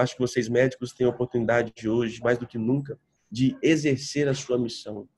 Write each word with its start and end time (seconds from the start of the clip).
acho 0.00 0.14
que 0.14 0.20
vocês 0.20 0.48
médicos 0.48 0.92
têm 0.92 1.06
a 1.06 1.10
oportunidade 1.10 1.72
de 1.74 1.88
hoje, 1.88 2.20
mais 2.22 2.38
do 2.38 2.46
que 2.46 2.58
nunca, 2.58 2.98
de 3.30 3.56
exercer 3.62 4.28
a 4.28 4.34
sua 4.34 4.58
missão. 4.58 5.08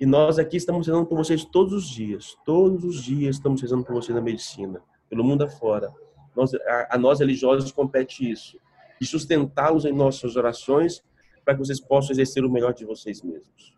E 0.00 0.06
nós 0.06 0.38
aqui 0.38 0.56
estamos 0.56 0.86
rezando 0.86 1.06
por 1.06 1.16
vocês 1.16 1.44
todos 1.44 1.72
os 1.72 1.88
dias. 1.88 2.36
Todos 2.44 2.82
os 2.84 3.04
dias 3.04 3.36
estamos 3.36 3.62
rezando 3.62 3.84
por 3.84 3.94
vocês 3.94 4.14
na 4.14 4.20
medicina, 4.20 4.82
pelo 5.08 5.22
mundo 5.22 5.44
afora. 5.44 5.92
Nós, 6.34 6.52
a, 6.54 6.96
a 6.96 6.98
nós 6.98 7.20
religiosos 7.20 7.70
compete 7.70 8.28
isso. 8.28 8.58
E 9.00 9.06
sustentá-los 9.06 9.84
em 9.84 9.92
nossas 9.92 10.34
orações 10.34 11.02
para 11.44 11.54
que 11.54 11.60
vocês 11.60 11.80
possam 11.80 12.12
exercer 12.12 12.44
o 12.44 12.50
melhor 12.50 12.72
de 12.72 12.84
vocês 12.84 13.22
mesmos. 13.22 13.74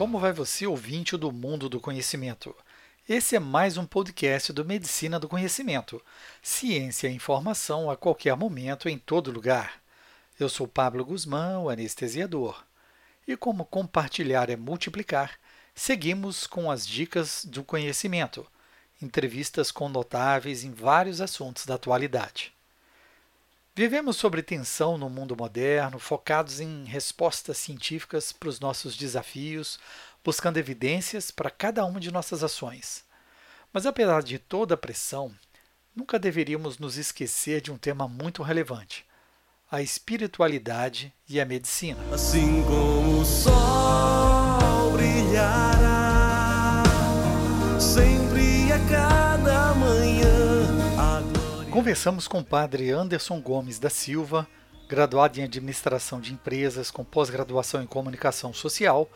Como 0.00 0.18
vai 0.18 0.32
você, 0.32 0.66
ouvinte 0.66 1.14
do 1.14 1.30
mundo 1.30 1.68
do 1.68 1.78
conhecimento? 1.78 2.56
Esse 3.06 3.36
é 3.36 3.38
mais 3.38 3.76
um 3.76 3.84
podcast 3.84 4.50
do 4.50 4.64
Medicina 4.64 5.20
do 5.20 5.28
Conhecimento. 5.28 6.02
Ciência 6.42 7.06
e 7.06 7.14
informação 7.14 7.90
a 7.90 7.98
qualquer 7.98 8.34
momento, 8.34 8.88
em 8.88 8.96
todo 8.96 9.30
lugar. 9.30 9.74
Eu 10.38 10.48
sou 10.48 10.66
Pablo 10.66 11.04
Guzmán, 11.04 11.58
o 11.58 11.68
anestesiador. 11.68 12.64
E 13.28 13.36
como 13.36 13.62
compartilhar 13.62 14.48
é 14.48 14.56
multiplicar, 14.56 15.38
seguimos 15.74 16.46
com 16.46 16.70
as 16.70 16.86
dicas 16.86 17.44
do 17.44 17.62
conhecimento, 17.62 18.46
entrevistas 19.02 19.70
com 19.70 19.86
notáveis 19.86 20.64
em 20.64 20.72
vários 20.72 21.20
assuntos 21.20 21.66
da 21.66 21.74
atualidade. 21.74 22.54
Vivemos 23.74 24.16
sobre 24.16 24.42
tensão 24.42 24.98
no 24.98 25.08
mundo 25.08 25.36
moderno, 25.36 25.98
focados 25.98 26.58
em 26.58 26.84
respostas 26.84 27.56
científicas 27.56 28.32
para 28.32 28.48
os 28.48 28.58
nossos 28.58 28.96
desafios, 28.96 29.78
buscando 30.24 30.56
evidências 30.58 31.30
para 31.30 31.50
cada 31.50 31.84
uma 31.84 32.00
de 32.00 32.10
nossas 32.10 32.42
ações. 32.42 33.04
Mas 33.72 33.86
apesar 33.86 34.24
de 34.24 34.40
toda 34.40 34.74
a 34.74 34.78
pressão, 34.78 35.32
nunca 35.94 36.18
deveríamos 36.18 36.78
nos 36.78 36.96
esquecer 36.96 37.60
de 37.60 37.70
um 37.70 37.78
tema 37.78 38.08
muito 38.08 38.42
relevante: 38.42 39.06
a 39.70 39.80
espiritualidade 39.80 41.14
e 41.28 41.40
a 41.40 41.46
medicina. 41.46 42.00
Assim 42.12 42.64
como 42.64 43.20
o 43.20 43.24
sol 43.24 44.90
brilhará, 44.92 46.82
sempre 47.78 48.19
Conversamos 51.80 52.28
com 52.28 52.40
o 52.40 52.44
padre 52.44 52.90
Anderson 52.90 53.40
Gomes 53.40 53.78
da 53.78 53.88
Silva, 53.88 54.46
graduado 54.86 55.40
em 55.40 55.44
administração 55.44 56.20
de 56.20 56.30
empresas 56.30 56.90
com 56.90 57.02
pós-graduação 57.02 57.82
em 57.82 57.86
comunicação 57.86 58.52
social 58.52 59.08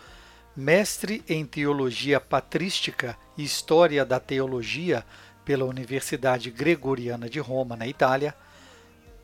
mestre 0.57 1.23
em 1.29 1.45
teologia 1.45 2.19
patrística 2.19 3.19
e 3.37 3.45
história 3.45 4.03
da 4.03 4.19
teologia 4.19 5.05
pela 5.45 5.67
Universidade 5.67 6.51
Gregoriana 6.51 7.29
de 7.29 7.39
Roma, 7.39 7.77
na 7.77 7.87
Itália, 7.87 8.35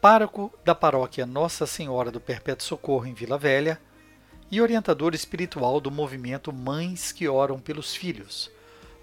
pároco 0.03 0.53
da 0.63 0.75
paróquia 0.75 1.25
Nossa 1.25 1.67
Senhora 1.67 2.11
do 2.11 2.21
Perpétuo 2.21 2.67
Socorro 2.67 3.07
em 3.07 3.15
Vila 3.15 3.39
Velha 3.39 3.81
e 4.51 4.61
orientador 4.61 5.15
espiritual 5.15 5.81
do 5.81 5.91
movimento 5.91 6.53
Mães 6.53 7.11
que 7.11 7.27
Oram 7.27 7.59
pelos 7.59 7.97
Filhos. 7.97 8.51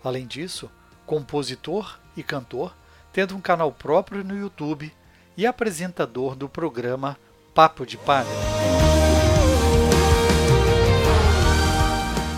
Além 0.04 0.28
disso, 0.28 0.70
compositor 1.08 2.00
e 2.16 2.22
cantor, 2.22 2.76
tendo 3.14 3.36
um 3.36 3.42
canal 3.42 3.72
próprio 3.72 4.24
no 4.24 4.38
YouTube 4.38 4.92
e 5.36 5.46
apresentador 5.46 6.36
do 6.36 6.50
programa 6.50 7.18
Papo 7.54 7.86
de 7.86 7.98
Padre. 7.98 8.32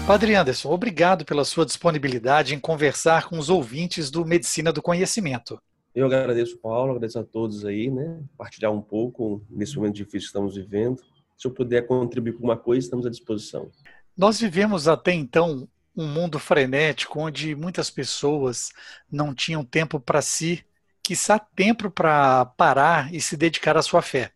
Padre 0.07 0.33
Anderson, 0.33 0.71
obrigado 0.71 1.23
pela 1.23 1.45
sua 1.45 1.65
disponibilidade 1.65 2.55
em 2.55 2.59
conversar 2.59 3.29
com 3.29 3.37
os 3.37 3.49
ouvintes 3.49 4.09
do 4.09 4.25
Medicina 4.25 4.73
do 4.73 4.81
Conhecimento. 4.81 5.61
Eu 5.93 6.05
agradeço, 6.05 6.57
Paulo, 6.57 6.91
agradeço 6.91 7.19
a 7.19 7.23
todos 7.23 7.63
aí, 7.65 7.91
né? 7.91 8.19
Partilhar 8.37 8.71
um 8.71 8.81
pouco 8.81 9.43
nesse 9.49 9.75
momento 9.75 9.95
difícil 9.95 10.19
que 10.21 10.25
estamos 10.25 10.55
vivendo. 10.55 11.01
Se 11.37 11.47
eu 11.47 11.51
puder 11.51 11.85
contribuir 11.85 12.33
com 12.33 12.43
uma 12.43 12.57
coisa, 12.57 12.85
estamos 12.85 13.05
à 13.05 13.09
disposição. 13.09 13.69
Nós 14.17 14.39
vivemos 14.39 14.87
até 14.87 15.13
então 15.13 15.67
um 15.95 16.07
mundo 16.07 16.39
frenético 16.39 17.19
onde 17.19 17.55
muitas 17.55 17.89
pessoas 17.89 18.69
não 19.11 19.33
tinham 19.33 19.63
tempo 19.63 19.99
para 19.99 20.21
si, 20.21 20.65
quiçá 21.09 21.39
tempo 21.39 21.89
para 21.89 22.45
parar 22.45 23.13
e 23.13 23.19
se 23.19 23.35
dedicar 23.35 23.75
à 23.75 23.81
sua 23.81 24.01
fé 24.01 24.31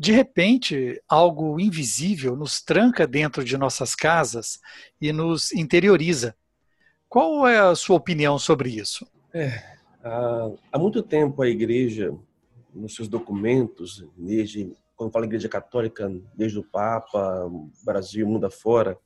de 0.00 0.12
repente, 0.12 0.98
algo 1.06 1.60
invisível 1.60 2.34
nos 2.34 2.62
tranca 2.62 3.06
dentro 3.06 3.44
de 3.44 3.58
nossas 3.58 3.94
casas 3.94 4.58
e 4.98 5.12
nos 5.12 5.52
interioriza. 5.52 6.34
Qual 7.06 7.46
é 7.46 7.58
a 7.58 7.74
sua 7.74 7.96
opinião 7.96 8.38
sobre 8.38 8.70
isso? 8.70 9.06
É, 9.34 9.62
há, 10.02 10.50
há 10.72 10.78
muito 10.78 11.02
tempo 11.02 11.42
a 11.42 11.48
igreja, 11.50 12.16
nos 12.72 12.94
seus 12.94 13.08
documentos, 13.08 14.02
desde 14.16 14.72
quando 14.96 15.12
fala 15.12 15.26
igreja 15.26 15.50
católica, 15.50 16.10
desde 16.34 16.58
o 16.58 16.64
Papa, 16.64 17.50
Brasil, 17.84 18.26
mundo 18.26 18.46
afora, 18.46 18.96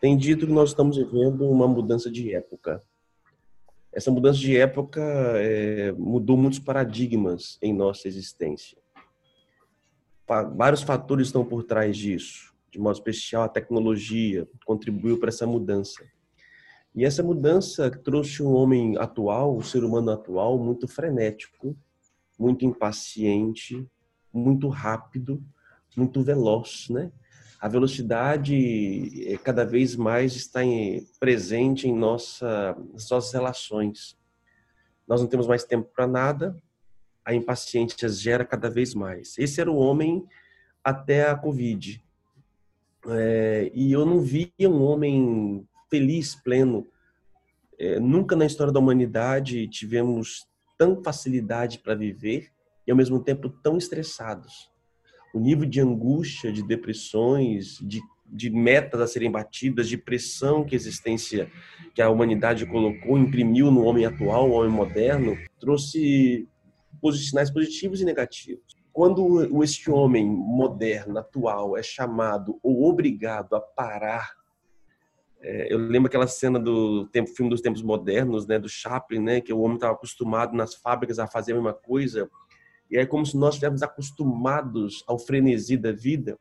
tem 0.00 0.16
dito 0.16 0.46
que 0.46 0.52
nós 0.52 0.70
estamos 0.70 0.96
vivendo 0.96 1.46
uma 1.50 1.68
mudança 1.68 2.10
de 2.10 2.34
época. 2.34 2.82
Essa 3.98 4.10
mudança 4.10 4.38
de 4.38 4.56
época 4.56 5.00
é, 5.36 5.92
mudou 5.92 6.36
muitos 6.36 6.58
paradigmas 6.58 7.58
em 7.60 7.74
nossa 7.74 8.06
existência 8.06 8.78
vários 10.54 10.82
fatores 10.82 11.28
estão 11.28 11.44
por 11.44 11.64
trás 11.64 11.96
disso. 11.96 12.54
De 12.70 12.78
modo 12.78 12.96
especial, 12.96 13.44
a 13.44 13.48
tecnologia 13.48 14.46
contribuiu 14.66 15.18
para 15.18 15.30
essa 15.30 15.46
mudança. 15.46 16.04
E 16.94 17.04
essa 17.04 17.22
mudança 17.22 17.90
trouxe 17.90 18.42
um 18.42 18.52
homem 18.52 18.96
atual, 18.98 19.56
um 19.56 19.62
ser 19.62 19.84
humano 19.84 20.10
atual, 20.10 20.58
muito 20.58 20.86
frenético, 20.86 21.76
muito 22.38 22.64
impaciente, 22.64 23.86
muito 24.32 24.68
rápido, 24.68 25.42
muito 25.96 26.22
veloz, 26.22 26.88
né? 26.90 27.10
A 27.60 27.68
velocidade 27.68 28.54
eh, 29.26 29.36
cada 29.38 29.64
vez 29.64 29.96
mais 29.96 30.36
está 30.36 30.62
em, 30.62 31.06
presente 31.18 31.88
em 31.88 31.94
nossa, 31.94 32.76
nossas 32.92 33.32
relações. 33.32 34.16
Nós 35.06 35.20
não 35.20 35.28
temos 35.28 35.46
mais 35.46 35.64
tempo 35.64 35.90
para 35.94 36.06
nada, 36.06 36.56
a 37.24 37.34
impaciência 37.34 38.08
gera 38.08 38.44
cada 38.44 38.70
vez 38.70 38.94
mais. 38.94 39.36
Esse 39.38 39.60
era 39.60 39.70
o 39.70 39.76
homem 39.76 40.24
até 40.84 41.28
a 41.28 41.36
Covid. 41.36 42.02
É, 43.06 43.70
e 43.74 43.92
eu 43.92 44.06
não 44.06 44.20
via 44.20 44.50
um 44.62 44.82
homem 44.82 45.66
feliz, 45.90 46.34
pleno. 46.34 46.86
É, 47.78 47.98
nunca 47.98 48.34
na 48.34 48.46
história 48.46 48.72
da 48.72 48.80
humanidade 48.80 49.68
tivemos 49.68 50.46
tão 50.78 51.02
facilidade 51.02 51.80
para 51.80 51.94
viver 51.94 52.50
e 52.86 52.90
ao 52.90 52.96
mesmo 52.96 53.22
tempo 53.22 53.48
tão 53.48 53.76
estressados. 53.76 54.70
O 55.34 55.40
nível 55.40 55.68
de 55.68 55.80
angústia, 55.80 56.52
de 56.52 56.62
depressões, 56.62 57.78
de, 57.82 58.00
de 58.26 58.50
metas 58.50 59.00
a 59.00 59.06
serem 59.06 59.30
batidas, 59.30 59.88
de 59.88 59.96
pressão 59.96 60.64
que 60.64 60.74
a 60.74 60.76
existência, 60.76 61.50
que 61.94 62.02
a 62.02 62.10
humanidade 62.10 62.66
colocou, 62.66 63.18
imprimiu 63.18 63.70
no 63.70 63.84
homem 63.84 64.04
atual, 64.04 64.50
o 64.50 64.52
homem 64.52 64.70
moderno, 64.70 65.36
trouxe 65.58 66.48
sinais 67.14 67.50
positivos 67.50 68.00
e 68.00 68.04
negativos. 68.04 68.76
Quando 68.92 69.62
este 69.62 69.90
homem 69.90 70.26
moderno, 70.26 71.18
atual, 71.18 71.76
é 71.76 71.82
chamado 71.82 72.58
ou 72.62 72.88
obrigado 72.88 73.54
a 73.54 73.60
parar, 73.60 74.32
é, 75.40 75.72
eu 75.72 75.78
lembro 75.78 76.08
aquela 76.08 76.26
cena 76.26 76.58
do 76.58 77.06
tempo, 77.06 77.30
filme 77.30 77.50
dos 77.50 77.60
tempos 77.60 77.82
modernos, 77.82 78.46
né, 78.46 78.58
do 78.58 78.68
Chaplin, 78.68 79.20
né, 79.20 79.40
que 79.40 79.52
o 79.52 79.60
homem 79.60 79.76
estava 79.76 79.92
acostumado 79.92 80.56
nas 80.56 80.74
fábricas 80.74 81.18
a 81.18 81.28
fazer 81.28 81.52
a 81.52 81.54
mesma 81.54 81.72
coisa, 81.72 82.28
e 82.90 82.96
é 82.96 83.06
como 83.06 83.24
se 83.24 83.36
nós 83.36 83.54
estivéssemos 83.54 83.82
acostumados 83.82 85.04
ao 85.06 85.18
frenesi 85.18 85.76
da 85.76 85.92
vida, 85.92 86.38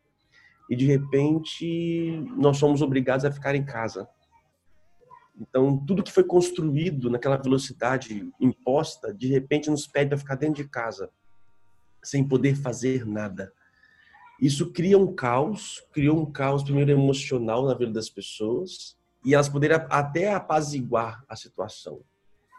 e 0.70 0.76
de 0.76 0.86
repente 0.86 2.24
nós 2.36 2.58
somos 2.58 2.82
obrigados 2.82 3.26
a 3.26 3.32
ficar 3.32 3.56
em 3.56 3.66
casa. 3.66 4.08
Então, 5.40 5.78
tudo 5.86 6.04
que 6.04 6.12
foi 6.12 6.24
construído 6.24 7.10
naquela 7.10 7.38
velocidade 7.38 8.28
imposta, 8.40 9.14
de 9.14 9.28
repente 9.28 9.70
nos 9.70 9.86
pede 9.88 10.10
para 10.10 10.18
ficar 10.18 10.36
dentro 10.36 10.64
de 10.64 10.70
casa, 10.70 11.10
sem 12.04 12.28
poder 12.28 12.56
fazer 12.56 13.06
nada. 13.06 13.54
Isso 14.42 14.72
cria 14.72 14.98
um 14.98 15.14
caos, 15.14 15.84
criou 15.92 16.20
um 16.20 16.32
caos 16.32 16.64
primeiro 16.64 16.92
emocional 16.92 17.66
na 17.66 17.74
vida 17.74 17.92
das 17.92 18.10
pessoas, 18.10 18.98
e 19.24 19.34
elas 19.34 19.50
poderiam 19.50 19.86
até 19.90 20.34
apaziguar 20.34 21.24
a 21.28 21.36
situação. 21.36 22.02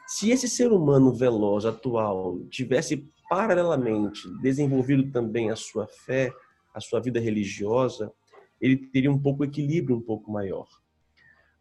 Se 0.06 0.30
esse 0.30 0.48
ser 0.48 0.72
humano 0.72 1.12
veloz, 1.12 1.64
atual, 1.64 2.40
tivesse 2.50 3.08
paralelamente 3.28 4.28
desenvolvido 4.40 5.10
também 5.10 5.50
a 5.50 5.56
sua 5.56 5.86
fé, 5.86 6.32
a 6.74 6.80
sua 6.80 7.00
vida 7.00 7.20
religiosa, 7.20 8.12
ele 8.60 8.76
teria 8.76 9.10
um 9.10 9.18
pouco 9.18 9.44
equilíbrio 9.44 9.96
um 9.96 10.00
pouco 10.00 10.30
maior. 10.30 10.66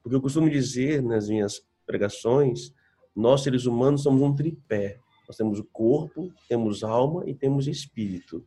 Porque 0.02 0.16
eu 0.16 0.22
costumo 0.22 0.50
dizer 0.50 1.02
nas 1.02 1.28
minhas 1.28 1.62
pregações, 1.86 2.74
nós 3.16 3.44
seres 3.44 3.66
humanos 3.66 4.04
somos 4.04 4.22
um 4.22 4.34
tripé. 4.34 5.00
Nós 5.28 5.36
temos 5.36 5.60
o 5.60 5.64
corpo, 5.66 6.32
temos 6.48 6.84
alma 6.84 7.24
e 7.28 7.34
temos 7.34 7.68
espírito. 7.68 8.46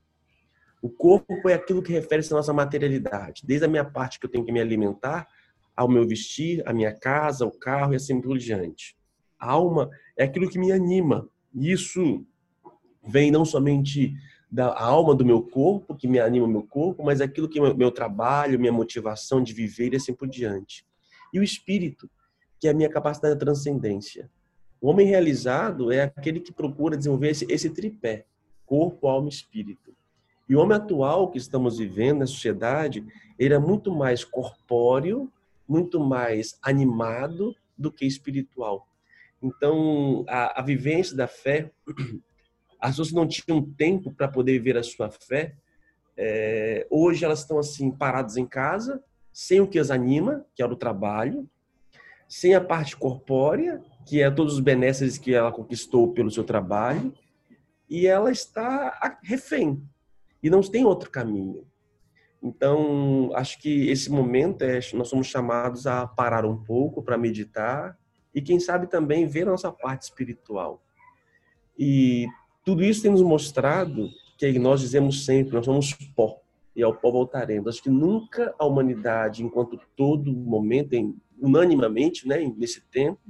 O 0.82 0.88
corpo 0.88 1.48
é 1.48 1.52
aquilo 1.52 1.82
que 1.82 1.92
refere-se 1.92 2.32
à 2.32 2.36
nossa 2.36 2.52
materialidade, 2.52 3.42
desde 3.44 3.66
a 3.66 3.68
minha 3.68 3.84
parte 3.84 4.18
que 4.18 4.24
eu 4.24 4.30
tenho 4.30 4.44
que 4.44 4.52
me 4.52 4.60
alimentar, 4.60 5.28
ao 5.76 5.88
meu 5.88 6.06
vestir, 6.06 6.62
a 6.66 6.72
minha 6.72 6.92
casa, 6.92 7.44
o 7.44 7.50
carro 7.50 7.92
e 7.92 7.96
assim 7.96 8.20
por 8.20 8.38
diante. 8.38 8.96
A 9.38 9.50
alma 9.50 9.90
é 10.16 10.24
aquilo 10.24 10.48
que 10.48 10.58
me 10.58 10.72
anima. 10.72 11.28
Isso 11.54 12.24
vem 13.06 13.30
não 13.30 13.44
somente 13.44 14.14
da 14.50 14.76
alma 14.76 15.14
do 15.14 15.24
meu 15.24 15.42
corpo, 15.42 15.94
que 15.94 16.08
me 16.08 16.18
anima 16.18 16.46
o 16.46 16.48
meu 16.48 16.62
corpo, 16.62 17.04
mas 17.04 17.20
aquilo 17.20 17.48
que 17.48 17.58
é 17.58 17.74
meu 17.74 17.90
trabalho, 17.90 18.58
minha 18.58 18.72
motivação 18.72 19.42
de 19.42 19.52
viver 19.52 19.92
e 19.92 19.96
assim 19.96 20.12
por 20.12 20.28
diante. 20.28 20.84
E 21.32 21.38
o 21.38 21.42
espírito, 21.42 22.10
que 22.58 22.66
é 22.66 22.72
a 22.72 22.74
minha 22.74 22.88
capacidade 22.88 23.34
de 23.34 23.40
transcendência. 23.40 24.28
O 24.80 24.88
homem 24.88 25.06
realizado 25.06 25.92
é 25.92 26.02
aquele 26.02 26.40
que 26.40 26.52
procura 26.52 26.96
desenvolver 26.96 27.30
esse, 27.30 27.46
esse 27.48 27.70
tripé: 27.70 28.26
corpo, 28.66 29.06
alma 29.06 29.28
e 29.28 29.32
espírito. 29.32 29.94
E 30.48 30.56
o 30.56 30.60
homem 30.60 30.76
atual 30.76 31.30
que 31.30 31.38
estamos 31.38 31.78
vivendo 31.78 32.18
na 32.18 32.26
sociedade, 32.26 33.06
ele 33.38 33.54
é 33.54 33.58
muito 33.58 33.94
mais 33.94 34.24
corpóreo, 34.24 35.30
muito 35.68 36.00
mais 36.00 36.58
animado 36.60 37.54
do 37.78 37.92
que 37.92 38.04
espiritual. 38.04 38.88
Então, 39.40 40.24
a, 40.28 40.60
a 40.60 40.62
vivência 40.62 41.16
da 41.16 41.28
fé 41.28 41.70
as 42.80 42.92
pessoas 42.92 43.12
não 43.12 43.26
tinham 43.26 43.62
tempo 43.62 44.12
para 44.12 44.28
poder 44.28 44.52
viver 44.52 44.76
a 44.76 44.82
sua 44.82 45.10
fé. 45.10 45.54
É, 46.16 46.86
hoje 46.90 47.24
elas 47.24 47.40
estão 47.40 47.58
assim 47.58 47.90
paradas 47.90 48.36
em 48.36 48.46
casa, 48.46 49.02
sem 49.32 49.60
o 49.60 49.66
que 49.66 49.78
as 49.78 49.90
anima, 49.90 50.44
que 50.54 50.62
é 50.62 50.66
o 50.66 50.76
trabalho, 50.76 51.48
sem 52.28 52.54
a 52.54 52.60
parte 52.60 52.96
corpórea, 52.96 53.82
que 54.06 54.22
é 54.22 54.30
todos 54.30 54.54
os 54.54 54.60
benesses 54.60 55.18
que 55.18 55.34
ela 55.34 55.52
conquistou 55.52 56.12
pelo 56.12 56.30
seu 56.30 56.44
trabalho, 56.44 57.12
e 57.88 58.06
ela 58.06 58.30
está 58.30 59.18
refém 59.22 59.82
e 60.42 60.48
não 60.48 60.60
tem 60.60 60.84
outro 60.84 61.10
caminho. 61.10 61.66
Então, 62.42 63.30
acho 63.34 63.58
que 63.58 63.90
esse 63.90 64.10
momento 64.10 64.62
é, 64.62 64.80
nós 64.94 65.08
somos 65.08 65.26
chamados 65.26 65.86
a 65.86 66.06
parar 66.06 66.46
um 66.46 66.56
pouco 66.56 67.02
para 67.02 67.18
meditar 67.18 67.98
e 68.34 68.40
quem 68.40 68.58
sabe 68.58 68.86
também 68.86 69.26
ver 69.26 69.42
a 69.42 69.50
nossa 69.50 69.70
parte 69.70 70.02
espiritual. 70.02 70.82
E 71.78 72.26
tudo 72.64 72.84
isso 72.84 73.02
tem 73.02 73.10
nos 73.10 73.22
mostrado 73.22 74.10
que 74.38 74.58
nós 74.58 74.80
dizemos 74.80 75.24
sempre, 75.24 75.54
nós 75.54 75.64
somos 75.64 75.92
pó 76.14 76.40
e 76.74 76.82
ao 76.82 76.94
pó 76.94 77.10
voltaremos. 77.10 77.68
Acho 77.68 77.82
que 77.82 77.90
nunca 77.90 78.54
a 78.58 78.64
humanidade, 78.64 79.44
enquanto 79.44 79.78
todo 79.96 80.32
momento, 80.32 80.94
unanimamente, 81.38 82.26
né, 82.26 82.38
nesse 82.56 82.80
tempo, 82.80 83.20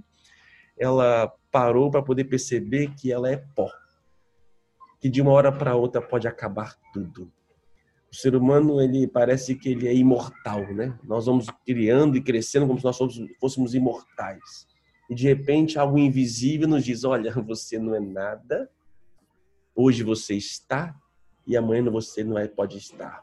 ela 0.79 1.33
parou 1.51 1.91
para 1.91 2.03
poder 2.03 2.25
perceber 2.25 2.95
que 2.95 3.13
ela 3.13 3.31
é 3.31 3.37
pó. 3.37 3.69
Que 5.01 5.09
de 5.09 5.21
uma 5.21 5.33
hora 5.33 5.51
para 5.51 5.75
outra 5.75 6.01
pode 6.01 6.29
acabar 6.29 6.77
tudo. 6.93 7.33
O 8.11 8.15
ser 8.15 8.35
humano, 8.35 8.81
ele 8.81 9.07
parece 9.07 9.55
que 9.55 9.69
ele 9.69 9.89
é 9.89 9.95
imortal, 9.95 10.73
né? 10.75 10.99
Nós 11.05 11.27
vamos 11.27 11.47
criando 11.65 12.17
e 12.17 12.23
crescendo 12.23 12.67
como 12.67 12.79
se 12.79 12.85
nós 12.85 12.99
fôssemos 13.41 13.75
imortais. 13.75 14.67
E 15.09 15.15
de 15.15 15.27
repente 15.27 15.79
algo 15.79 15.97
invisível 15.97 16.69
nos 16.69 16.85
diz: 16.85 17.05
"Olha, 17.05 17.33
você 17.43 17.79
não 17.79 17.95
é 17.95 18.01
nada, 18.01 18.69
Hoje 19.75 20.03
você 20.03 20.35
está 20.35 20.95
e 21.47 21.57
amanhã 21.57 21.91
você 21.91 22.23
não 22.23 22.39
é, 22.39 22.47
pode 22.47 22.77
estar. 22.79 23.23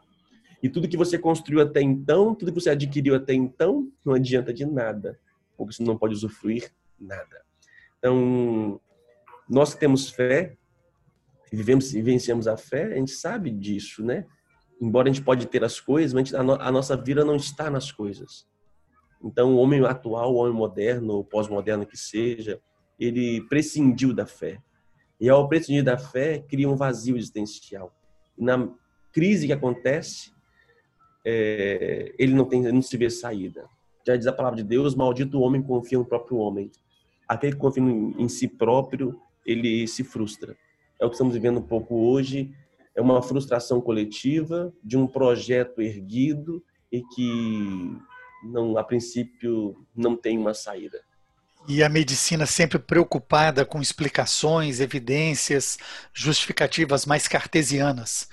E 0.62 0.68
tudo 0.68 0.88
que 0.88 0.96
você 0.96 1.18
construiu 1.18 1.60
até 1.60 1.80
então, 1.80 2.34
tudo 2.34 2.52
que 2.52 2.60
você 2.60 2.70
adquiriu 2.70 3.14
até 3.14 3.32
então, 3.32 3.90
não 4.04 4.14
adianta 4.14 4.52
de 4.52 4.66
nada, 4.66 5.18
porque 5.56 5.74
você 5.74 5.82
não 5.82 5.96
pode 5.96 6.14
usufruir 6.14 6.72
nada. 6.98 7.44
Então, 7.98 8.80
nós 9.48 9.74
que 9.74 9.80
temos 9.80 10.10
fé, 10.10 10.56
vivemos 11.52 11.94
e 11.94 12.02
vencemos 12.02 12.48
a 12.48 12.56
fé, 12.56 12.92
a 12.92 12.96
gente 12.96 13.12
sabe 13.12 13.50
disso, 13.50 14.04
né? 14.04 14.26
Embora 14.80 15.08
a 15.08 15.12
gente 15.12 15.24
pode 15.24 15.46
ter 15.46 15.64
as 15.64 15.80
coisas, 15.80 16.12
mas 16.12 16.34
a, 16.34 16.40
a 16.40 16.72
nossa 16.72 16.96
vida 16.96 17.24
não 17.24 17.36
está 17.36 17.70
nas 17.70 17.90
coisas. 17.90 18.46
Então, 19.22 19.54
o 19.54 19.58
homem 19.58 19.84
atual, 19.84 20.34
o 20.34 20.36
homem 20.36 20.52
moderno, 20.52 21.14
ou 21.14 21.24
pós-moderno 21.24 21.86
que 21.86 21.96
seja, 21.96 22.60
ele 22.98 23.40
prescindiu 23.48 24.12
da 24.12 24.26
fé. 24.26 24.60
E 25.20 25.28
ao 25.28 25.48
prescindir 25.48 25.82
da 25.82 25.98
fé, 25.98 26.38
cria 26.38 26.68
um 26.68 26.76
vazio 26.76 27.16
existencial. 27.16 27.92
Na 28.36 28.68
crise 29.12 29.46
que 29.46 29.52
acontece, 29.52 30.32
é, 31.24 32.14
ele 32.18 32.34
não 32.34 32.44
tem, 32.44 32.62
não 32.62 32.82
se 32.82 32.96
vê 32.96 33.10
saída. 33.10 33.68
Já 34.06 34.16
diz 34.16 34.26
a 34.26 34.32
palavra 34.32 34.56
de 34.56 34.64
Deus: 34.64 34.94
maldito 34.94 35.38
o 35.38 35.42
homem 35.42 35.62
confia 35.62 35.98
no 35.98 36.04
próprio 36.04 36.38
homem. 36.38 36.70
Aquele 37.26 37.52
que 37.52 37.58
confia 37.58 37.82
em 37.82 38.28
si 38.28 38.48
próprio, 38.48 39.20
ele 39.44 39.86
se 39.86 40.02
frustra. 40.02 40.56
É 41.00 41.04
o 41.04 41.08
que 41.08 41.14
estamos 41.14 41.34
vivendo 41.34 41.58
um 41.58 41.66
pouco 41.66 41.94
hoje. 41.94 42.54
É 42.94 43.00
uma 43.00 43.20
frustração 43.20 43.80
coletiva 43.80 44.72
de 44.82 44.96
um 44.96 45.06
projeto 45.06 45.80
erguido 45.80 46.64
e 46.90 47.02
que 47.02 47.96
não, 48.42 48.76
a 48.76 48.84
princípio, 48.84 49.76
não 49.94 50.16
tem 50.16 50.38
uma 50.38 50.54
saída. 50.54 51.00
E 51.66 51.82
a 51.82 51.88
medicina 51.88 52.46
sempre 52.46 52.78
preocupada 52.78 53.64
com 53.64 53.80
explicações, 53.80 54.80
evidências, 54.80 55.76
justificativas 56.14 57.04
mais 57.04 57.28
cartesianas. 57.28 58.28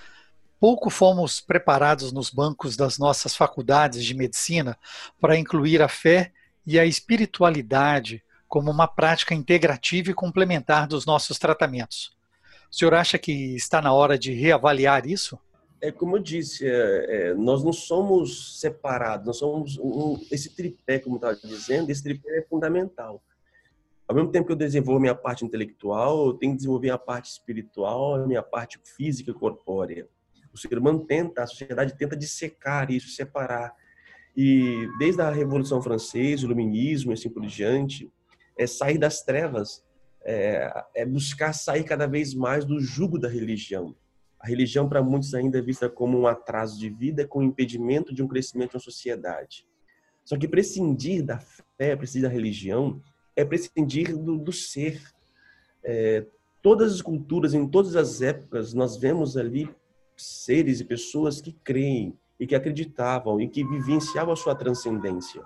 Pouco 0.60 0.89
fomos 0.89 1.42
preparados 1.42 2.12
nos 2.12 2.30
bancos 2.30 2.77
das 2.77 2.98
nossas 2.98 3.36
faculdades 3.36 4.06
de 4.06 4.13
medicina 4.13 4.77
para 5.19 5.38
incluir 5.38 5.81
a 5.81 5.88
fé 5.88 6.31
e 6.66 6.80
a 6.80 6.86
espiritualidade 6.86 8.24
como 8.48 8.72
uma 8.72 8.88
prática 8.88 9.36
integrativa 9.36 10.12
e 10.12 10.13
complementar 10.13 10.88
dos 10.88 11.06
nossos 11.06 11.38
tratamentos. 11.38 12.16
O 12.71 12.75
senhor 12.75 12.94
acha 12.94 13.18
que 13.18 13.56
está 13.56 13.81
na 13.81 13.94
hora 13.94 14.18
de 14.18 14.33
reavaliar 14.33 15.06
isso? 15.06 15.38
É 15.81 15.92
como 15.92 16.18
eu 16.18 16.22
disse, 16.22 16.68
é, 16.68 17.30
é, 17.30 17.33
nós 17.33 17.63
não 17.63 17.74
somos 17.74 18.60
separados, 18.60 19.27
nós 19.27 19.38
somos 19.38 19.77
um, 19.77 20.19
esse 20.31 20.56
tripé, 20.56 21.00
como 21.00 21.18
estava 21.18 21.36
dizendo, 21.36 21.89
esse 21.89 22.01
tripé 22.01 22.39
é 22.39 22.42
fundamental. 22.44 23.22
Ao 24.07 24.16
mesmo 24.16 24.31
tempo 24.31 24.45
que 24.45 24.51
eu 24.51 24.57
desenvolvo 24.57 25.01
minha 25.01 25.16
parte 25.16 25.44
intelectual, 25.44 26.27
eu 26.27 26.33
tenho 26.33 26.54
que 26.54 26.57
desenvolver 26.57 26.92
a 26.92 26.98
parte 26.98 27.31
espiritual, 27.31 28.16
a 28.16 28.27
minha 28.27 28.44
parte 28.44 28.80
física 28.95 29.33
corpórea. 29.33 30.07
O 30.54 30.57
ser 30.57 30.77
humano 30.77 31.06
tenta, 31.06 31.44
a 31.44 31.48
sociedade 31.48 31.98
tenta 31.98 32.16
dissecar 32.16 32.92
isso, 32.92 33.10
separar. 33.10 33.74
E 34.38 34.88
desde 35.00 35.21
a 35.21 35.30
Revolução 35.30 35.81
Francesa, 35.81 36.44
o 36.44 36.45
Iluminismo 36.45 37.12
e 37.12 37.13
assim 37.13 37.30
por 37.30 37.45
diante, 37.45 38.12
é 38.57 38.68
sair 38.68 38.98
das 38.98 39.21
trevas, 39.21 39.83
é, 40.24 40.71
é 40.95 41.06
buscar 41.06 41.54
sair 41.54 41.83
cada 41.83 42.07
vez 42.07 42.33
mais 42.33 42.63
do 42.63 42.80
jugo 42.80 43.19
da 43.19 43.28
religião. 43.28 43.95
A 44.45 44.47
religião, 44.47 44.87
para 44.87 45.02
muitos, 45.02 45.33
ainda 45.33 45.57
é 45.57 45.61
vista 45.61 45.90
como 45.90 46.19
um 46.19 46.28
atraso 46.28 46.78
de 46.78 46.87
vida, 46.87 47.28
com 47.28 47.42
impedimento 47.42 48.14
de 48.14 48.21
um 48.21 48.28
crescimento 48.28 48.75
na 48.75 48.80
sociedade. 48.80 49.66
Só 50.23 50.37
que 50.37 50.47
prescindir 50.47 51.25
da 51.25 51.40
fé, 51.40 51.95
prescindir 51.95 52.30
da 52.30 52.31
religião, 52.31 53.02
é 53.35 53.44
prescindir 53.44 54.16
do, 54.16 54.37
do 54.37 54.52
ser. 54.52 55.02
É, 55.83 56.28
todas 56.61 56.94
as 56.94 57.02
culturas, 57.02 57.56
em 57.56 57.68
todas 57.68 57.95
as 57.95 58.21
épocas, 58.21 58.71
nós 58.71 58.97
vemos 58.97 59.35
ali 59.35 59.68
seres 60.16 60.80
e 60.80 60.85
pessoas 60.85 61.42
que 61.42 61.52
creem 61.64 62.16
e 62.40 62.45
que 62.45 62.54
acreditavam 62.54 63.42
e 63.42 63.49
que 63.49 63.64
vivenciavam 63.64 64.31
a 64.31 64.37
sua 64.37 64.54
transcendência. 64.54 65.42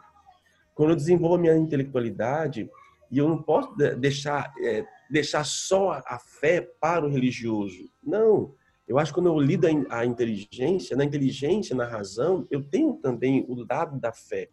Quando 0.75 0.89
eu 0.89 0.97
desenvolvo 0.97 1.35
a 1.35 1.39
minha 1.39 1.55
intelectualidade, 1.55 2.69
e 3.09 3.17
eu 3.17 3.29
não 3.29 3.41
posso 3.41 3.73
deixar, 3.97 4.53
é, 4.61 4.85
deixar 5.09 5.45
só 5.45 6.03
a 6.05 6.19
fé 6.19 6.59
para 6.81 7.05
o 7.05 7.09
religioso. 7.09 7.89
Não. 8.03 8.58
Eu 8.89 8.97
acho 8.97 9.11
que 9.11 9.19
quando 9.19 9.27
eu 9.27 9.39
lido 9.39 9.67
a 9.91 10.03
inteligência, 10.03 10.97
na 10.97 11.05
inteligência, 11.05 11.75
na 11.75 11.85
razão, 11.85 12.47
eu 12.49 12.63
tenho 12.63 12.95
também 12.95 13.45
o 13.47 13.63
lado 13.69 13.99
da 13.99 14.11
fé. 14.11 14.49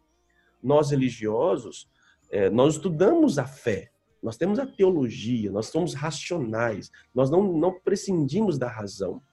Nós 0.61 0.91
religiosos, 0.91 1.89
é, 2.29 2.47
nós 2.47 2.75
estudamos 2.75 3.39
a 3.39 3.45
fé, 3.45 3.89
nós 4.21 4.37
temos 4.37 4.59
a 4.59 4.67
teologia, 4.67 5.51
nós 5.51 5.67
somos 5.67 5.95
racionais, 5.95 6.91
nós 7.15 7.31
não, 7.31 7.51
não 7.51 7.79
prescindimos 7.79 8.59
da 8.59 8.67
razão. 8.67 9.23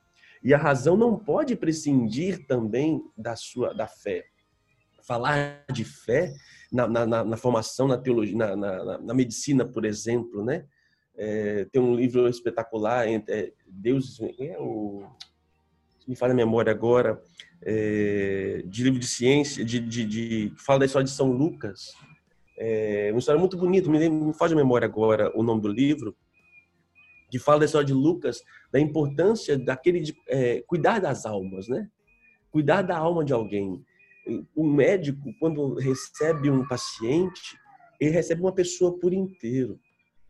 E 0.43 0.55
a 0.55 0.59
razão 0.59 0.97
não 0.97 1.19
pode 1.19 1.55
prescindir 1.55 2.47
também 2.47 3.03
da 3.15 3.37
sua 3.37 3.75
da 3.75 3.87
fé. 3.87 4.25
Falar 5.03 5.67
de 5.71 5.85
fé 5.85 6.33
na, 6.73 6.89
na, 6.89 7.25
na 7.25 7.37
formação, 7.37 7.87
na 7.87 7.99
teologia, 7.99 8.37
na, 8.37 8.57
na, 8.57 8.99
na, 8.99 9.15
medicina, 9.15 9.67
por 9.67 9.85
exemplo, 9.85 10.43
né? 10.43 10.65
É, 11.17 11.67
tem 11.67 11.81
um 11.81 11.95
livro 11.95 12.29
espetacular, 12.29 13.07
é, 13.09 13.53
Deus, 13.67 14.21
é 14.39 14.57
o, 14.59 15.05
me 16.07 16.17
fala 16.17 16.33
a 16.33 16.37
memória 16.37 16.73
agora, 16.73 17.23
é, 17.63 18.63
de 18.67 18.83
livro 18.83 18.99
de 18.99 19.07
ciência, 19.07 19.65
de, 19.65 19.79
de, 19.79 20.05
de, 20.05 20.53
fala 20.57 20.81
da 20.81 20.87
história 20.87 21.05
de 21.05 21.13
São 21.13 21.31
Lucas, 21.31 21.95
é 22.57 23.09
uma 23.11 23.19
história 23.19 23.39
muito 23.39 23.57
bonita, 23.57 23.91
me, 23.91 24.09
me 24.09 24.35
faz 24.35 24.53
a 24.53 24.57
memória 24.57 24.87
agora 24.87 25.33
o 25.37 25.43
nome 25.43 25.61
do 25.61 25.69
livro, 25.69 26.17
que 27.31 27.39
fala 27.39 27.61
da 27.61 27.65
história 27.65 27.87
de 27.87 27.93
Lucas, 27.93 28.43
da 28.73 28.79
importância 28.79 29.59
daquele 29.59 30.01
de 30.01 30.17
é, 30.29 30.63
cuidar 30.67 31.01
das 31.01 31.27
almas, 31.27 31.67
né? 31.67 31.89
Cuidar 32.51 32.83
da 32.83 32.97
alma 32.97 33.25
de 33.25 33.33
alguém. 33.33 33.85
O 34.55 34.65
médico, 34.65 35.35
quando 35.41 35.75
recebe 35.75 36.49
um 36.49 36.67
paciente, 36.67 37.59
ele 38.01 38.11
recebe 38.11 38.41
uma 38.41 38.53
pessoa 38.53 38.99
por 38.99 39.13
inteiro. 39.13 39.81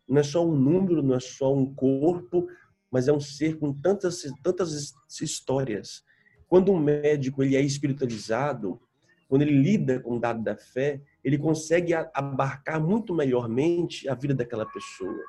Não 0.07 0.19
é 0.19 0.23
só 0.23 0.45
um 0.45 0.55
número, 0.55 1.01
não 1.01 1.15
é 1.15 1.19
só 1.19 1.53
um 1.53 1.73
corpo, 1.73 2.47
mas 2.91 3.07
é 3.07 3.13
um 3.13 3.19
ser 3.19 3.57
com 3.57 3.73
tantas, 3.73 4.21
tantas 4.43 4.93
histórias. 5.21 6.03
Quando 6.47 6.71
um 6.71 6.79
médico 6.79 7.43
ele 7.43 7.55
é 7.55 7.61
espiritualizado, 7.61 8.79
quando 9.27 9.41
ele 9.41 9.59
lida 9.59 9.99
com 9.99 10.17
o 10.17 10.19
dado 10.19 10.43
da 10.43 10.55
fé, 10.55 11.01
ele 11.23 11.37
consegue 11.37 11.93
abarcar 11.93 12.79
muito 12.79 13.13
melhormente 13.13 14.07
a 14.07 14.13
vida 14.13 14.33
daquela 14.33 14.65
pessoa. 14.65 15.19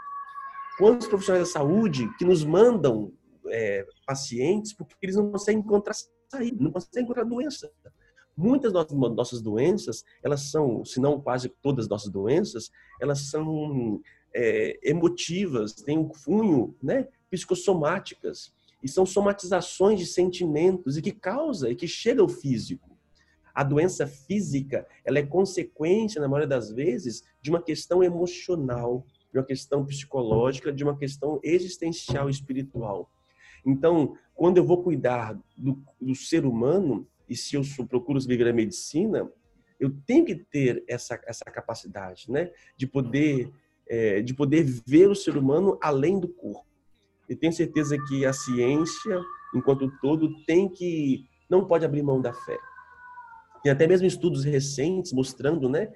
Quantos 0.78 1.06
profissionais 1.06 1.49
da 1.49 1.52
saúde 1.52 2.06
que 2.18 2.25
nos 2.25 2.45
mandam 2.45 3.12
é, 3.49 3.87
pacientes 4.06 4.75
porque 4.75 4.95
eles 5.02 5.16
não 5.16 5.30
conseguem 5.30 5.61
encontrar 5.61 5.95
saída, 6.30 6.62
não 6.62 6.71
conseguem 6.71 7.04
encontrar 7.04 7.25
doença. 7.25 7.71
Muitas 8.37 8.71
das 8.71 8.92
nossas 8.92 9.40
doenças, 9.40 10.04
elas 10.23 10.50
são, 10.50 10.85
se 10.85 11.00
não 11.00 11.18
quase 11.18 11.49
todas 11.62 11.87
as 11.87 11.88
nossas 11.88 12.12
doenças, 12.12 12.71
elas 13.00 13.30
são 13.30 14.02
é, 14.37 14.78
emotivas, 14.83 15.73
têm 15.73 15.97
um 15.97 16.09
cunho 16.09 16.76
né, 16.83 17.09
psicossomáticas. 17.31 18.55
E 18.83 18.88
são 18.88 19.07
somatizações 19.07 19.99
de 19.99 20.05
sentimentos 20.05 20.99
e 20.99 21.02
que 21.02 21.11
causa 21.11 21.71
e 21.71 21.75
que 21.75 21.88
chega 21.88 22.21
ao 22.21 22.28
físico. 22.28 22.95
A 23.55 23.64
doença 23.64 24.07
física, 24.07 24.87
ela 25.02 25.19
é 25.19 25.23
consequência, 25.23 26.21
na 26.21 26.28
maioria 26.28 26.47
das 26.47 26.71
vezes, 26.71 27.25
de 27.40 27.49
uma 27.49 27.62
questão 27.62 28.05
emocional, 28.05 29.07
de 29.33 29.38
uma 29.38 29.45
questão 29.45 29.85
psicológica, 29.87 30.71
de 30.71 30.85
uma 30.85 30.97
questão 30.97 31.40
existencial 31.43 32.28
espiritual. 32.28 33.11
Então, 33.64 34.14
quando 34.35 34.59
eu 34.59 34.64
vou 34.64 34.83
cuidar 34.83 35.40
do, 35.57 35.83
do 35.99 36.14
ser 36.14 36.45
humano, 36.45 37.09
e 37.26 37.35
se 37.35 37.57
eu 37.57 37.62
procuro 37.88 38.21
viver 38.21 38.47
a 38.47 38.52
medicina, 38.52 39.28
eu 39.81 39.90
tenho 40.07 40.26
que 40.26 40.35
ter 40.35 40.85
essa, 40.87 41.19
essa 41.26 41.45
capacidade, 41.47 42.31
né? 42.31 42.50
De 42.76 42.87
poder, 42.87 43.50
é, 43.88 44.21
de 44.21 44.35
poder 44.35 44.64
ver 44.87 45.09
o 45.09 45.14
ser 45.14 45.37
humano 45.37 45.78
além 45.81 46.19
do 46.19 46.28
corpo. 46.28 46.66
E 47.28 47.35
tenho 47.35 47.52
certeza 47.52 47.97
que 48.07 48.25
a 48.25 48.33
ciência, 48.33 49.21
enquanto 49.55 49.90
todo, 50.00 50.45
tem 50.45 50.69
que 50.69 51.25
não 51.49 51.66
pode 51.66 51.85
abrir 51.85 52.02
mão 52.02 52.21
da 52.21 52.33
fé. 52.33 52.59
Tem 53.62 53.73
até 53.73 53.87
mesmo 53.87 54.07
estudos 54.07 54.45
recentes 54.45 55.12
mostrando, 55.12 55.69
né, 55.69 55.90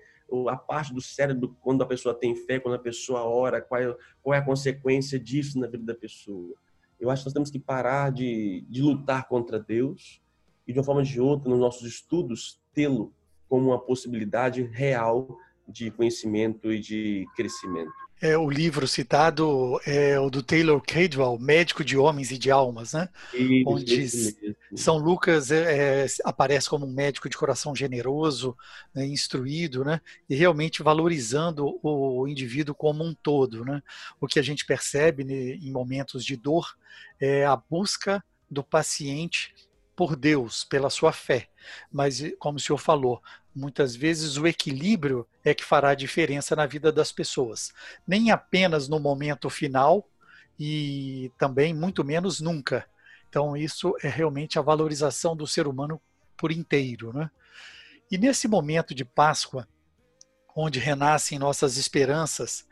a 0.49 0.57
parte 0.57 0.95
do 0.95 1.01
cérebro 1.01 1.57
quando 1.61 1.83
a 1.83 1.87
pessoa 1.87 2.15
tem 2.15 2.35
fé, 2.35 2.61
quando 2.61 2.75
a 2.75 2.79
pessoa 2.79 3.25
ora, 3.25 3.61
qual 3.61 3.81
é, 3.81 3.97
qual 4.23 4.35
é 4.35 4.39
a 4.39 4.45
consequência 4.45 5.19
disso 5.19 5.59
na 5.59 5.67
vida 5.67 5.85
da 5.85 5.95
pessoa. 5.95 6.55
Eu 7.01 7.11
acho 7.11 7.23
que 7.23 7.27
nós 7.27 7.33
temos 7.33 7.51
que 7.51 7.59
parar 7.59 8.13
de, 8.13 8.65
de 8.69 8.83
lutar 8.83 9.27
contra 9.27 9.59
Deus 9.59 10.21
e, 10.67 10.73
de 10.73 10.79
uma 10.79 10.85
forma 10.85 11.01
ou 11.01 11.07
de 11.07 11.21
outra, 11.21 11.51
nos 11.51 11.59
nossos 11.59 11.87
estudos, 11.89 12.61
tê-lo 12.73 13.13
como 13.49 13.71
uma 13.71 13.81
possibilidade 13.81 14.63
real 14.63 15.37
de 15.71 15.91
conhecimento 15.91 16.73
e 16.73 16.81
de 16.81 17.27
crescimento. 17.37 17.91
É, 18.23 18.37
o 18.37 18.51
livro 18.51 18.87
citado 18.87 19.81
é 19.87 20.21
o 20.21 20.29
do 20.29 20.43
Taylor 20.43 20.83
Cadwell, 20.83 21.39
Médico 21.39 21.83
de 21.83 21.97
Homens 21.97 22.31
e 22.31 22.37
de 22.37 22.51
Almas, 22.51 22.93
né? 22.93 23.09
Isso, 23.33 23.65
Onde 23.67 24.07
São 24.75 24.99
Lucas 24.99 25.51
é, 25.51 26.05
é, 26.05 26.07
aparece 26.23 26.69
como 26.69 26.85
um 26.85 26.93
médico 26.93 27.31
de 27.31 27.37
coração 27.37 27.75
generoso, 27.75 28.55
né, 28.95 29.07
instruído, 29.07 29.87
né? 29.87 30.03
E 30.29 30.35
realmente 30.35 30.83
valorizando 30.83 31.81
o 31.83 32.29
indivíduo 32.29 32.75
como 32.75 33.03
um 33.03 33.15
todo, 33.15 33.65
né? 33.65 33.83
O 34.21 34.27
que 34.27 34.39
a 34.39 34.43
gente 34.43 34.67
percebe 34.67 35.25
né, 35.25 35.35
em 35.55 35.73
momentos 35.73 36.23
de 36.23 36.37
dor 36.37 36.77
é 37.19 37.47
a 37.47 37.57
busca 37.57 38.23
do 38.51 38.63
paciente 38.63 39.55
por 40.01 40.17
Deus, 40.17 40.65
pela 40.65 40.89
sua 40.89 41.13
fé. 41.13 41.47
Mas, 41.93 42.23
como 42.39 42.57
o 42.57 42.61
senhor 42.61 42.79
falou, 42.79 43.21
Muitas 43.55 43.97
vezes 43.97 44.37
o 44.37 44.47
equilíbrio 44.47 45.27
é 45.45 45.53
que 45.53 45.65
fará 45.65 45.91
a 45.91 45.95
diferença 45.95 46.55
na 46.55 46.67
vida 46.67 46.93
das 46.93 47.11
pessoas. 47.11 47.73
Nem 48.07 48.31
apenas 48.31 48.89
no 48.89 49.01
momento 49.01 49.51
final 49.51 50.09
e 50.59 51.33
também 51.37 51.75
muito 51.75 52.05
menos 52.05 52.41
nunca. 52.41 52.87
Então, 53.29 53.57
isso 53.57 53.95
é 54.03 54.09
realmente 54.09 54.59
a 54.59 54.63
valorização 54.63 55.37
do 55.37 55.47
ser 55.47 55.67
humano 55.67 56.01
por 56.37 56.53
inteiro. 56.53 57.13
Né? 57.13 57.29
E 58.11 58.17
nesse 58.17 58.47
momento 58.47 58.95
de 58.95 59.05
Páscoa, 59.05 59.67
onde 60.55 60.79
renascem 60.79 61.39
nossas 61.39 61.77
esperanças, 61.77 62.67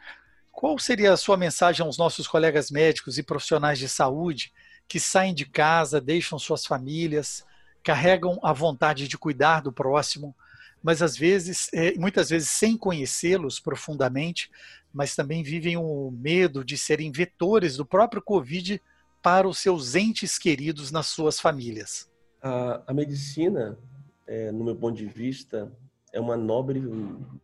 qual 0.53 0.79
seria 0.79 1.13
a 1.13 1.17
sua 1.17 1.37
mensagem 1.37 1.85
aos 1.85 1.99
nossos 1.99 2.29
colegas 2.29 2.71
médicos 2.71 3.19
e 3.19 3.23
profissionais 3.23 3.79
de 3.79 3.89
saúde 3.89 4.53
que 4.89 4.99
saem 4.99 5.35
de 5.35 5.45
casa, 5.45 6.01
deixam 6.01 6.39
suas 6.39 6.65
famílias, 6.65 7.45
carregam 7.83 8.39
a 8.43 8.53
vontade 8.53 9.07
de 9.07 9.19
cuidar 9.19 9.61
do 9.61 9.73
próximo, 9.73 10.35
mas 10.83 11.03
às 11.03 11.17
vezes, 11.17 11.69
é, 11.73 11.95
muitas 11.95 12.31
vezes 12.31 12.51
sem 12.51 12.77
conhecê-los 12.77 13.61
profundamente, 13.61 14.51
mas 14.93 15.15
também 15.15 15.43
vivem 15.43 15.77
o 15.77 16.11
medo 16.11 16.65
de 16.65 16.79
serem 16.79 17.13
vetores 17.13 17.77
do 17.77 17.85
próprio 17.85 18.23
Covid 18.23 18.81
para 19.23 19.49
os 19.49 19.59
seus 19.59 19.95
entes 19.95 20.39
queridos 20.39 20.91
nas 20.91 21.07
suas 21.09 21.39
famílias. 21.39 22.11
A, 22.41 22.83
a 22.87 22.95
medicina, 22.95 23.79
é, 24.27 24.51
no 24.53 24.65
meu 24.65 24.77
ponto 24.77 24.97
de 24.97 25.07
vista, 25.07 25.71
é 26.13 26.21
uma 26.21 26.37
nobre 26.37 26.83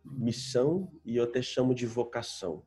missão 0.03 0.91
e 1.03 1.17
eu 1.17 1.23
até 1.23 1.41
chamo 1.41 1.75
de 1.75 1.85
vocação. 1.85 2.63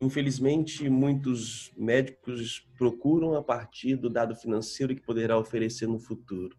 Infelizmente, 0.00 0.88
muitos 0.88 1.72
médicos 1.76 2.64
procuram 2.76 3.34
a 3.34 3.42
partir 3.42 3.96
do 3.96 4.08
dado 4.08 4.36
financeiro 4.36 4.94
que 4.94 5.02
poderá 5.02 5.36
oferecer 5.36 5.88
no 5.88 5.98
futuro. 5.98 6.56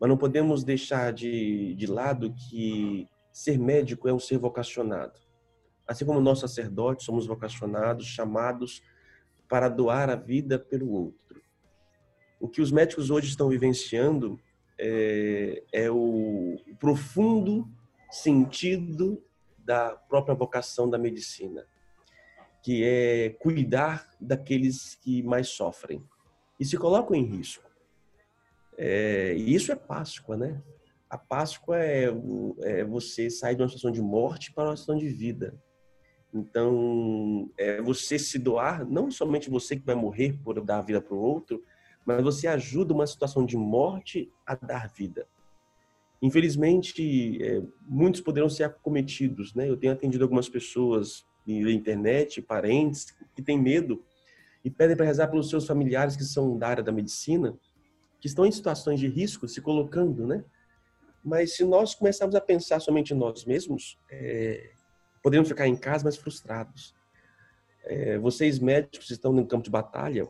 Mas 0.00 0.08
não 0.08 0.16
podemos 0.16 0.62
deixar 0.62 1.12
de, 1.12 1.74
de 1.74 1.86
lado 1.86 2.32
que 2.32 3.08
ser 3.32 3.58
médico 3.58 4.08
é 4.08 4.12
um 4.12 4.20
ser 4.20 4.38
vocacionado. 4.38 5.18
Assim 5.86 6.04
como 6.06 6.20
nós 6.20 6.38
sacerdotes 6.38 7.04
somos 7.04 7.26
vocacionados, 7.26 8.06
chamados 8.06 8.82
para 9.48 9.68
doar 9.68 10.08
a 10.08 10.14
vida 10.14 10.58
pelo 10.58 10.92
outro. 10.92 11.42
O 12.38 12.48
que 12.48 12.60
os 12.60 12.70
médicos 12.70 13.10
hoje 13.10 13.28
estão 13.28 13.48
vivenciando 13.48 14.38
é, 14.78 15.64
é 15.72 15.90
o 15.90 16.56
profundo 16.78 17.68
sentido 18.10 19.20
da 19.58 19.90
própria 19.96 20.34
vocação 20.34 20.88
da 20.88 20.96
medicina, 20.96 21.66
que 22.62 22.84
é 22.84 23.30
cuidar 23.40 24.10
daqueles 24.20 24.94
que 24.96 25.22
mais 25.22 25.48
sofrem 25.48 26.02
e 26.58 26.64
se 26.64 26.76
colocam 26.76 27.16
em 27.16 27.24
risco. 27.24 27.68
É, 28.76 29.34
e 29.36 29.54
isso 29.54 29.72
é 29.72 29.76
Páscoa, 29.76 30.36
né? 30.36 30.62
A 31.10 31.16
Páscoa 31.16 31.78
é, 31.78 32.06
é, 32.62 32.84
você 32.84 33.30
sair 33.30 33.56
de 33.56 33.62
uma 33.62 33.68
situação 33.68 33.90
de 33.90 34.02
morte 34.02 34.52
para 34.52 34.68
uma 34.68 34.76
situação 34.76 35.00
de 35.00 35.08
vida. 35.08 35.54
Então, 36.32 37.50
é 37.56 37.80
você 37.80 38.18
se 38.18 38.38
doar, 38.38 38.86
não 38.88 39.10
somente 39.10 39.48
você 39.48 39.76
que 39.76 39.86
vai 39.86 39.94
morrer 39.94 40.38
por 40.44 40.60
dar 40.60 40.82
vida 40.82 41.00
para 41.00 41.14
o 41.14 41.20
outro, 41.20 41.64
mas 42.04 42.22
você 42.22 42.46
ajuda 42.46 42.92
uma 42.92 43.06
situação 43.06 43.44
de 43.44 43.56
morte 43.56 44.30
a 44.46 44.54
dar 44.54 44.88
vida. 44.88 45.26
Infelizmente, 46.20 47.42
é, 47.42 47.62
muitos 47.86 48.20
poderão 48.20 48.48
ser 48.48 48.64
acometidos, 48.64 49.54
né? 49.54 49.68
Eu 49.68 49.76
tenho 49.76 49.92
atendido 49.92 50.24
algumas 50.24 50.48
pessoas 50.48 51.26
na 51.48 51.70
internet, 51.70 52.42
parentes, 52.42 53.14
que 53.34 53.42
têm 53.42 53.60
medo 53.60 54.04
e 54.64 54.70
pedem 54.70 54.96
para 54.96 55.06
rezar 55.06 55.28
pelos 55.28 55.48
seus 55.48 55.66
familiares 55.66 56.16
que 56.16 56.24
são 56.24 56.58
da 56.58 56.68
área 56.68 56.82
da 56.82 56.92
medicina, 56.92 57.56
que 58.20 58.26
estão 58.26 58.44
em 58.44 58.52
situações 58.52 59.00
de 59.00 59.08
risco, 59.08 59.48
se 59.48 59.60
colocando, 59.60 60.26
né? 60.26 60.44
Mas 61.24 61.56
se 61.56 61.64
nós 61.64 61.94
começarmos 61.94 62.34
a 62.34 62.40
pensar 62.40 62.80
somente 62.80 63.12
em 63.12 63.16
nós 63.16 63.44
mesmos, 63.44 63.98
é, 64.10 64.70
podemos 65.22 65.48
ficar 65.48 65.66
em 65.66 65.76
casa 65.76 66.04
mais 66.04 66.16
frustrados. 66.16 66.94
É, 67.84 68.18
vocês 68.18 68.58
médicos 68.58 69.10
estão 69.10 69.32
no 69.32 69.46
campo 69.46 69.64
de 69.64 69.70
batalha, 69.70 70.28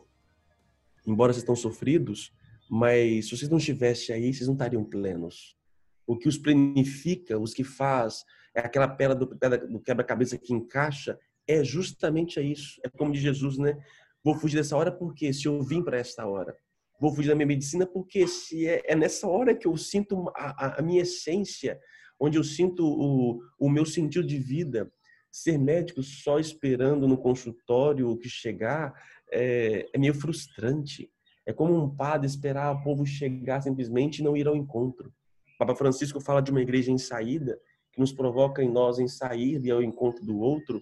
embora 1.05 1.33
vocês 1.33 1.43
estão 1.43 1.55
sofridos, 1.55 2.31
mas 2.69 3.25
se 3.25 3.35
vocês 3.35 3.49
não 3.49 3.57
estivessem 3.57 4.15
aí, 4.15 4.33
vocês 4.33 4.47
não 4.47 4.53
estariam 4.53 4.83
plenos. 4.83 5.57
O 6.05 6.17
que 6.17 6.27
os 6.27 6.37
planifica, 6.37 7.37
os 7.37 7.53
que 7.53 7.63
faz, 7.63 8.25
é 8.55 8.61
aquela 8.61 8.87
pedra 8.87 9.15
do, 9.15 9.25
do 9.25 9.79
quebra-cabeça 9.79 10.37
que 10.37 10.53
encaixa, 10.53 11.17
é 11.47 11.63
justamente 11.63 12.39
isso. 12.39 12.79
É 12.83 12.89
como 12.89 13.11
de 13.11 13.19
Jesus, 13.19 13.57
né? 13.57 13.77
Vou 14.23 14.35
fugir 14.35 14.57
dessa 14.57 14.75
hora 14.75 14.91
porque 14.91 15.31
se 15.33 15.47
eu 15.47 15.61
vim 15.61 15.83
para 15.83 15.97
esta 15.97 16.25
hora 16.25 16.55
vou 16.99 17.13
fugir 17.13 17.29
da 17.29 17.35
minha 17.35 17.47
medicina 17.47 17.85
porque 17.85 18.27
se 18.27 18.67
é, 18.67 18.81
é 18.85 18.95
nessa 18.95 19.27
hora 19.27 19.55
que 19.55 19.65
eu 19.65 19.75
sinto 19.77 20.29
a, 20.35 20.79
a, 20.79 20.81
minha 20.81 21.01
essência, 21.01 21.79
onde 22.19 22.37
eu 22.37 22.43
sinto 22.43 22.85
o, 22.85 23.39
o 23.57 23.69
meu 23.69 23.85
sentido 23.85 24.27
de 24.27 24.37
vida. 24.37 24.91
Ser 25.31 25.59
médico 25.59 26.01
só 26.01 26.39
esperando 26.39 27.07
no 27.07 27.15
consultório 27.15 28.17
que 28.17 28.27
chegar 28.27 28.93
é, 29.31 29.87
é 29.93 29.97
meio 29.97 30.13
frustrante. 30.13 31.09
É 31.45 31.53
como 31.53 31.75
um 31.75 31.95
padre 31.95 32.27
esperar 32.27 32.71
o 32.71 32.83
povo 32.83 33.05
chegar 33.05 33.61
simplesmente 33.61 34.19
e 34.19 34.23
não 34.23 34.35
ir 34.35 34.47
ao 34.47 34.55
encontro. 34.55 35.13
O 35.55 35.57
Papa 35.59 35.75
Francisco 35.75 36.19
fala 36.19 36.41
de 36.41 36.49
uma 36.49 36.61
igreja 36.61 36.91
em 36.91 36.97
saída, 36.97 37.59
que 37.91 37.99
nos 37.99 38.11
provoca 38.11 38.63
em 38.63 38.71
nós 38.71 38.99
em 38.99 39.07
sair 39.07 39.63
e 39.63 39.71
ao 39.71 39.81
encontro 39.81 40.25
do 40.25 40.39
outro, 40.39 40.81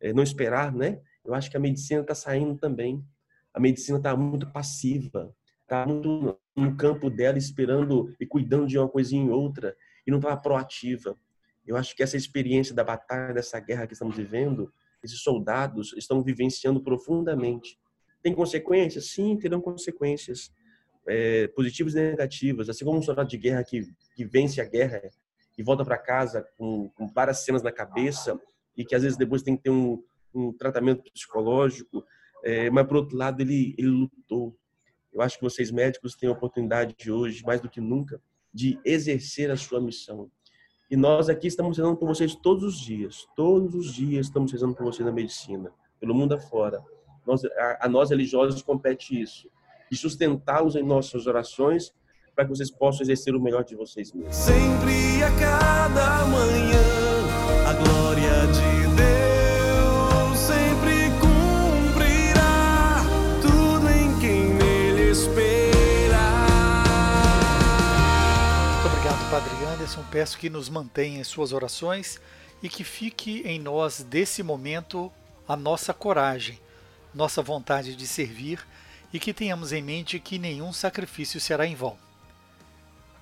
é, 0.00 0.12
não 0.12 0.22
esperar, 0.22 0.74
né? 0.74 1.00
Eu 1.24 1.34
acho 1.34 1.50
que 1.50 1.56
a 1.56 1.60
medicina 1.60 2.00
está 2.00 2.14
saindo 2.14 2.56
também. 2.56 3.04
A 3.52 3.60
medicina 3.60 3.98
está 3.98 4.16
muito 4.16 4.50
passiva, 4.50 5.34
está 5.62 5.86
muito 5.86 6.38
no 6.56 6.76
campo 6.76 7.10
dela, 7.10 7.38
esperando 7.38 8.14
e 8.18 8.26
cuidando 8.26 8.66
de 8.66 8.78
uma 8.78 8.88
coisinha 8.88 9.24
em 9.24 9.30
outra, 9.30 9.76
e 10.06 10.10
não 10.10 10.18
estava 10.18 10.36
proativa. 10.36 11.16
Eu 11.66 11.76
acho 11.76 11.94
que 11.94 12.02
essa 12.02 12.16
experiência 12.16 12.74
da 12.74 12.82
batalha, 12.82 13.34
dessa 13.34 13.60
guerra 13.60 13.86
que 13.86 13.92
estamos 13.92 14.16
vivendo, 14.16 14.72
esses 15.02 15.20
soldados 15.20 15.94
estão 15.96 16.22
vivenciando 16.22 16.82
profundamente. 16.82 17.78
Tem 18.22 18.34
consequências? 18.34 19.06
Sim, 19.12 19.36
terão 19.36 19.60
consequências 19.60 20.52
é, 21.06 21.48
positivas 21.48 21.94
e 21.94 21.96
negativas. 21.96 22.68
Assim 22.68 22.84
como 22.84 22.98
um 22.98 23.02
soldado 23.02 23.28
de 23.28 23.38
guerra 23.38 23.64
que, 23.64 23.82
que 24.14 24.24
vence 24.24 24.60
a 24.60 24.64
guerra 24.64 25.02
e 25.60 25.62
volta 25.62 25.84
para 25.84 25.98
casa 25.98 26.48
com, 26.56 26.88
com, 26.94 27.06
várias 27.06 27.44
cenas 27.44 27.62
na 27.62 27.70
cabeça 27.70 28.40
e 28.74 28.82
que 28.82 28.94
às 28.94 29.02
vezes 29.02 29.18
depois 29.18 29.42
tem 29.42 29.58
que 29.58 29.64
ter 29.64 29.70
um, 29.70 30.02
um 30.34 30.54
tratamento 30.54 31.02
psicológico, 31.12 32.02
é, 32.42 32.70
mas 32.70 32.86
por 32.86 32.96
outro 32.96 33.14
lado 33.14 33.42
ele, 33.42 33.74
ele 33.76 33.88
lutou. 33.88 34.56
Eu 35.12 35.20
acho 35.20 35.36
que 35.36 35.44
vocês 35.44 35.70
médicos 35.70 36.14
têm 36.14 36.30
a 36.30 36.32
oportunidade 36.32 36.94
de 36.98 37.12
hoje, 37.12 37.44
mais 37.44 37.60
do 37.60 37.68
que 37.68 37.78
nunca, 37.78 38.22
de 38.54 38.80
exercer 38.86 39.50
a 39.50 39.56
sua 39.56 39.82
missão. 39.82 40.30
E 40.90 40.96
nós 40.96 41.28
aqui 41.28 41.46
estamos 41.46 41.76
rezando 41.76 41.98
por 41.98 42.08
vocês 42.08 42.34
todos 42.34 42.64
os 42.64 42.80
dias. 42.80 43.28
Todos 43.36 43.74
os 43.74 43.92
dias 43.92 44.28
estamos 44.28 44.50
rezando 44.50 44.74
por 44.74 44.84
vocês 44.84 45.04
na 45.04 45.12
medicina, 45.12 45.70
pelo 46.00 46.14
mundo 46.14 46.32
afora. 46.32 46.82
Nós, 47.26 47.44
a, 47.44 47.84
a 47.84 47.88
nós 47.88 48.08
religiosos 48.08 48.62
compete 48.62 49.20
isso. 49.20 49.46
E 49.92 49.96
sustentá-los 49.96 50.74
em 50.74 50.82
nossas 50.82 51.26
orações 51.26 51.92
para 52.34 52.44
que 52.44 52.50
vocês 52.50 52.70
possam 52.70 53.02
exercer 53.02 53.34
o 53.34 53.40
melhor 53.40 53.64
de 53.64 53.74
vocês 53.74 54.12
mesmos. 54.12 54.34
Sempre 54.34 55.22
a 55.22 55.30
cada 55.38 56.24
manhã, 56.26 56.82
a 57.66 57.72
glória 57.74 58.46
de 58.46 58.80
Deus 58.96 60.38
sempre 60.38 61.10
cumprirá 61.20 63.02
tudo 63.42 63.88
em 63.90 64.18
quem 64.20 64.54
nele 64.54 65.10
espera. 65.10 66.30
Muito 68.72 68.86
obrigado, 68.86 69.30
Padre 69.30 69.64
Anderson. 69.66 70.04
Peço 70.10 70.38
que 70.38 70.48
nos 70.48 70.68
mantenha 70.68 71.20
em 71.20 71.24
suas 71.24 71.52
orações 71.52 72.20
e 72.62 72.68
que 72.68 72.84
fique 72.84 73.42
em 73.44 73.58
nós, 73.58 74.02
desse 74.02 74.42
momento, 74.42 75.10
a 75.46 75.56
nossa 75.56 75.92
coragem, 75.92 76.58
nossa 77.14 77.42
vontade 77.42 77.96
de 77.96 78.06
servir 78.06 78.60
e 79.12 79.18
que 79.18 79.34
tenhamos 79.34 79.72
em 79.72 79.82
mente 79.82 80.20
que 80.20 80.38
nenhum 80.38 80.72
sacrifício 80.72 81.40
será 81.40 81.66
em 81.66 81.74
vão. 81.74 81.98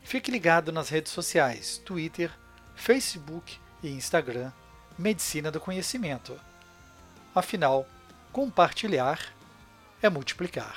Fique 0.02 0.30
ligado 0.30 0.72
nas 0.72 0.88
redes 0.88 1.12
sociais 1.12 1.78
Twitter, 1.84 2.30
Facebook 2.74 3.58
e 3.82 3.90
Instagram 3.90 4.52
Medicina 4.98 5.50
do 5.50 5.60
Conhecimento. 5.60 6.38
Afinal, 7.34 7.86
compartilhar 8.32 9.18
é 10.02 10.08
multiplicar. 10.08 10.76